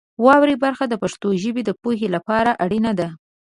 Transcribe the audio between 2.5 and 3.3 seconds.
اړینه ده.